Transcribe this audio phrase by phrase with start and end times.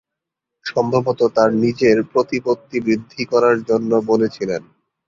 [0.65, 4.61] সম্ভবত তাঁর নিজের প্রতিপত্তি বৃদ্ধি করার জন্য বলেছিলেন।